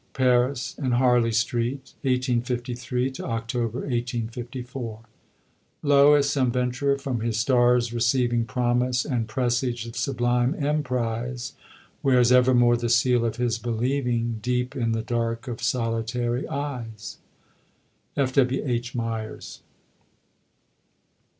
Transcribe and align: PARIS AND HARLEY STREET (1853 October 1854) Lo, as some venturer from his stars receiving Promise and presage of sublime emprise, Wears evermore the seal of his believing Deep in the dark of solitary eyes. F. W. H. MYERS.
PARIS 0.13 0.73
AND 0.79 0.95
HARLEY 0.95 1.31
STREET 1.31 1.93
(1853 2.01 3.11
October 3.19 3.81
1854) 3.81 5.01
Lo, 5.83 6.15
as 6.15 6.27
some 6.27 6.51
venturer 6.51 6.97
from 6.97 7.19
his 7.19 7.37
stars 7.37 7.93
receiving 7.93 8.43
Promise 8.43 9.05
and 9.05 9.27
presage 9.27 9.85
of 9.85 9.95
sublime 9.95 10.55
emprise, 10.55 11.53
Wears 12.01 12.31
evermore 12.31 12.77
the 12.77 12.89
seal 12.89 13.23
of 13.23 13.35
his 13.35 13.59
believing 13.59 14.39
Deep 14.41 14.75
in 14.75 14.93
the 14.93 15.03
dark 15.03 15.47
of 15.47 15.61
solitary 15.61 16.47
eyes. 16.47 17.19
F. 18.17 18.33
W. 18.33 18.63
H. 18.65 18.95
MYERS. 18.95 19.61